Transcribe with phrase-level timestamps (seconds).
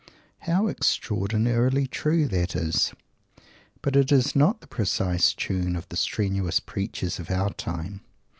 [0.39, 2.91] How extraordinarily true that is!
[3.83, 8.01] But it is not the precise tune of the strenuous preachers of our time!